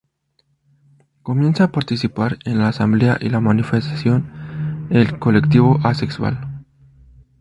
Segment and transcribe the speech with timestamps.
[1.21, 6.63] Comienza a participar en la asamblea y la manifestación el colectivo asexual.